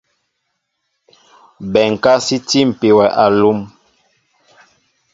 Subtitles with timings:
[1.71, 3.59] Bɛnká sí tîpi wɛ alúm.